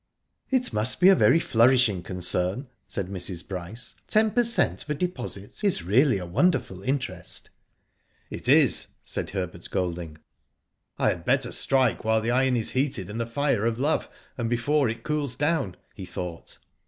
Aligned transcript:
"It 0.49 0.73
must 0.73 0.99
be 0.99 1.09
a 1.09 1.15
very 1.15 1.39
flourishing 1.39 2.01
concern," 2.01 2.67
said 2.87 3.05
Mrs. 3.05 3.47
Bryce. 3.47 3.93
"Ten 4.07 4.31
per 4.31 4.43
cent, 4.43 4.83
for 4.83 4.95
deposits 4.95 5.63
is 5.63 5.83
really 5.83 6.17
a 6.17 6.25
wonderful 6.25 6.81
interest.'* 6.81 7.51
"It 8.31 8.49
is," 8.49 8.87
said 9.03 9.29
Herbert 9.29 9.69
Golding. 9.69 10.17
"I 10.97 11.09
had 11.09 11.23
better 11.23 11.51
strike 11.51 12.03
while 12.03 12.19
the 12.19 12.31
iron 12.31 12.57
is 12.57 12.71
heated 12.71 13.11
in 13.11 13.19
the 13.19 13.27
fire 13.27 13.63
of 13.67 13.77
love, 13.77 14.09
and 14.39 14.49
before 14.49 14.89
it 14.89 15.03
cools 15.03 15.35
down," 15.35 15.75
he 15.93 16.05
thought. 16.05 16.57